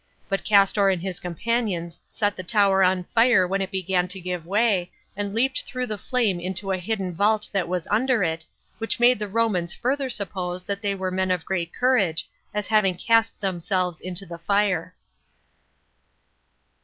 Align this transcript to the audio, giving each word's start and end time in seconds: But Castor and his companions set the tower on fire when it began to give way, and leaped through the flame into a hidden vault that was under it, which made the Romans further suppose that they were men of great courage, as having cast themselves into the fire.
But 0.29 0.43
Castor 0.43 0.89
and 0.89 0.99
his 0.99 1.19
companions 1.19 1.99
set 2.09 2.35
the 2.35 2.41
tower 2.41 2.81
on 2.83 3.03
fire 3.13 3.47
when 3.47 3.61
it 3.61 3.69
began 3.69 4.07
to 4.07 4.19
give 4.19 4.47
way, 4.47 4.91
and 5.15 5.31
leaped 5.31 5.61
through 5.61 5.85
the 5.85 5.95
flame 5.99 6.39
into 6.39 6.71
a 6.71 6.77
hidden 6.79 7.13
vault 7.13 7.47
that 7.51 7.67
was 7.67 7.85
under 7.91 8.23
it, 8.23 8.43
which 8.79 8.99
made 8.99 9.19
the 9.19 9.27
Romans 9.27 9.75
further 9.75 10.09
suppose 10.09 10.63
that 10.63 10.81
they 10.81 10.95
were 10.95 11.11
men 11.11 11.29
of 11.29 11.45
great 11.45 11.71
courage, 11.71 12.27
as 12.51 12.65
having 12.65 12.97
cast 12.97 13.39
themselves 13.39 14.01
into 14.01 14.25
the 14.25 14.39
fire. 14.39 14.95